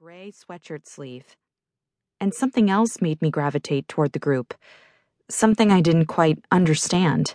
[0.00, 1.34] gray sweatshirt sleeve.
[2.20, 4.54] And something else made me gravitate toward the group,
[5.28, 7.34] something I didn't quite understand.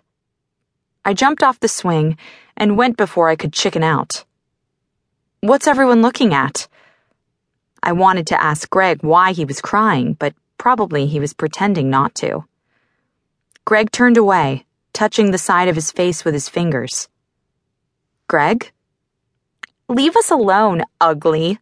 [1.04, 2.18] I jumped off the swing
[2.56, 4.24] and went before I could chicken out.
[5.42, 6.70] What's everyone looking at?
[7.82, 12.16] I wanted to ask Greg why he was crying, but probably he was pretending not
[12.16, 12.46] to.
[13.66, 17.10] Greg turned away, touching the side of his face with his fingers.
[18.30, 18.72] Greg?
[19.90, 21.60] Leave us alone, ugly,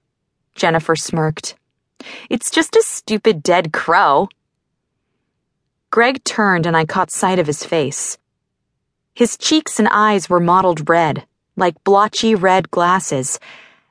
[0.55, 1.55] Jennifer smirked.
[2.29, 4.29] It's just a stupid dead crow.
[5.89, 8.17] Greg turned and I caught sight of his face.
[9.13, 11.25] His cheeks and eyes were mottled red,
[11.55, 13.39] like blotchy red glasses,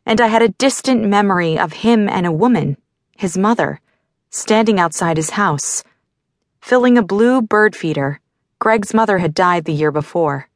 [0.06, 2.76] and I had a distant memory of him and a woman,
[3.16, 3.80] his mother,
[4.30, 5.84] standing outside his house.
[6.60, 8.20] Filling a blue bird feeder,
[8.58, 10.48] Greg's mother had died the year before.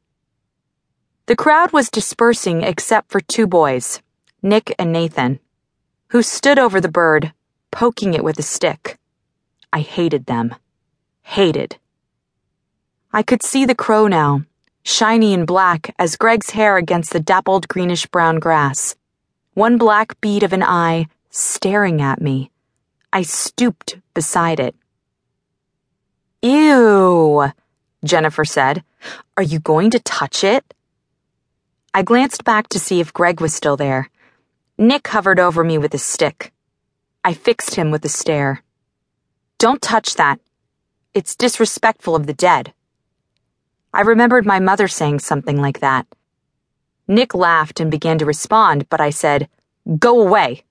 [1.27, 4.01] The crowd was dispersing except for two boys,
[4.41, 5.39] Nick and Nathan
[6.09, 7.33] who stood over the bird,
[7.71, 8.97] poking it with a stick.
[9.73, 10.55] I hated them.
[11.23, 11.77] Hated.
[13.11, 14.43] I could see the crow now,
[14.83, 18.95] shiny and black as Greg's hair against the dappled greenish brown grass.
[19.53, 22.51] One black bead of an eye staring at me.
[23.11, 24.75] I stooped beside it.
[26.41, 27.51] Ew,
[28.03, 28.83] Jennifer said.
[29.37, 30.73] Are you going to touch it?
[31.93, 34.09] I glanced back to see if Greg was still there.
[34.77, 36.51] Nick hovered over me with his stick.
[37.23, 38.61] I fixed him with a stare.
[39.57, 40.39] Don't touch that.
[41.13, 42.73] It's disrespectful of the dead.
[43.93, 46.05] I remembered my mother saying something like that.
[47.07, 49.47] Nick laughed and began to respond, but I said,
[49.97, 50.65] Go away.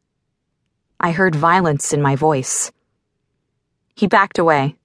[1.01, 2.73] I heard violence in my voice.
[3.95, 4.77] He backed away.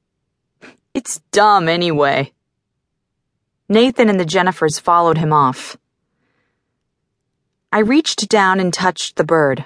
[0.93, 2.31] It's dumb anyway.
[3.67, 5.77] Nathan and the Jennifers followed him off.
[7.71, 9.65] I reached down and touched the bird.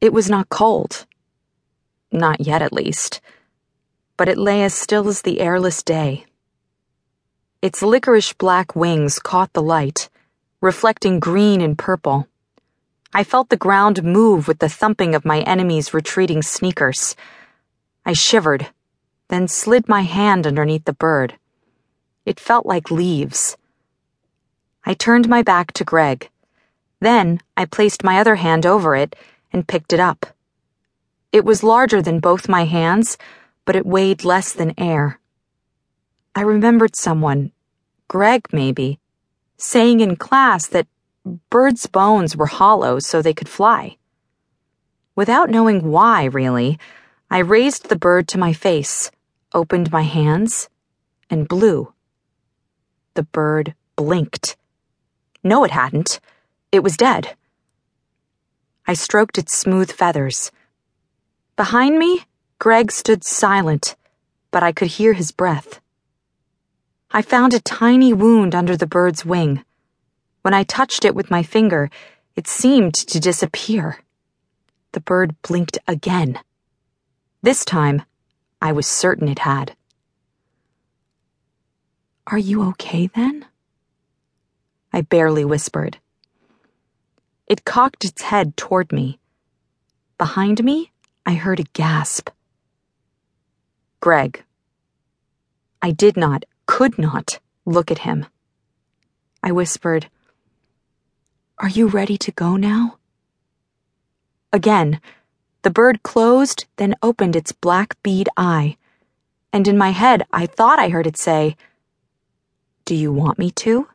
[0.00, 1.04] It was not cold.
[2.10, 3.20] Not yet, at least.
[4.16, 6.24] But it lay as still as the airless day.
[7.60, 10.08] Its licorice black wings caught the light,
[10.62, 12.26] reflecting green and purple.
[13.12, 17.16] I felt the ground move with the thumping of my enemy's retreating sneakers.
[18.06, 18.68] I shivered,
[19.28, 21.38] then slid my hand underneath the bird.
[22.24, 23.58] It felt like leaves.
[24.86, 26.30] I turned my back to Greg.
[27.00, 29.14] Then I placed my other hand over it
[29.52, 30.26] and picked it up.
[31.32, 33.18] It was larger than both my hands,
[33.64, 35.20] but it weighed less than air.
[36.34, 37.52] I remembered someone,
[38.08, 38.98] Greg maybe,
[39.56, 40.86] saying in class that
[41.50, 43.96] birds' bones were hollow so they could fly.
[45.14, 46.78] Without knowing why, really,
[47.30, 49.10] I raised the bird to my face,
[49.52, 50.68] opened my hands,
[51.28, 51.92] and blew.
[53.14, 54.56] The bird blinked.
[55.42, 56.20] No, it hadn't.
[56.76, 57.34] It was dead.
[58.86, 60.52] I stroked its smooth feathers.
[61.56, 62.26] Behind me,
[62.58, 63.96] Greg stood silent,
[64.50, 65.80] but I could hear his breath.
[67.10, 69.64] I found a tiny wound under the bird's wing.
[70.42, 71.88] When I touched it with my finger,
[72.34, 74.00] it seemed to disappear.
[74.92, 76.40] The bird blinked again.
[77.40, 78.02] This time,
[78.60, 79.74] I was certain it had.
[82.26, 83.46] Are you okay then?
[84.92, 85.96] I barely whispered.
[87.46, 89.20] It cocked its head toward me.
[90.18, 90.90] Behind me,
[91.24, 92.30] I heard a gasp.
[94.00, 94.42] Greg.
[95.80, 98.26] I did not, could not, look at him.
[99.42, 100.08] I whispered,
[101.58, 102.98] Are you ready to go now?
[104.52, 105.00] Again,
[105.62, 108.76] the bird closed, then opened its black bead eye,
[109.52, 111.56] and in my head I thought I heard it say,
[112.84, 113.88] Do you want me to?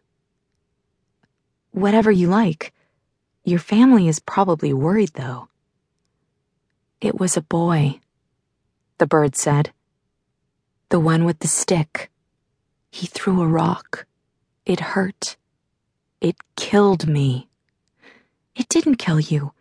[1.71, 2.73] Whatever you like.
[3.43, 5.47] Your family is probably worried, though.
[6.99, 7.99] It was a boy,
[8.99, 9.73] the bird said.
[10.89, 12.11] The one with the stick.
[12.91, 14.05] He threw a rock.
[14.65, 15.37] It hurt.
[16.19, 17.49] It killed me.
[18.55, 19.53] It didn't kill you.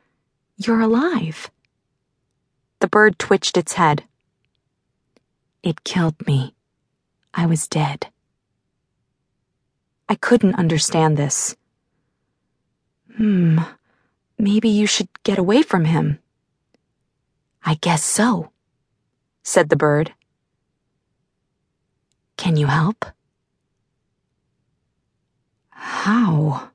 [0.59, 1.51] You're alive.
[2.81, 4.05] The bird twitched its head.
[5.63, 6.55] It killed me.
[7.33, 8.09] I was dead.
[10.09, 11.57] I couldn't understand this.
[13.17, 13.59] Hmm,
[14.39, 16.19] maybe you should get away from him.
[17.65, 18.51] I guess so,
[19.43, 20.15] said the bird.
[22.37, 23.05] Can you help?
[25.71, 26.71] How?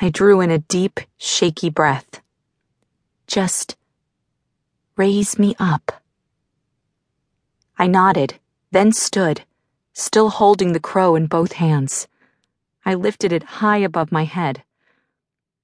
[0.00, 2.20] I drew in a deep, shaky breath.
[3.26, 3.76] Just
[4.96, 6.02] raise me up.
[7.78, 8.34] I nodded,
[8.70, 9.44] then stood,
[9.92, 12.06] still holding the crow in both hands.
[12.84, 14.62] I lifted it high above my head.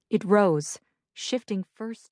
[0.09, 0.79] It rose,
[1.13, 2.09] shifting first to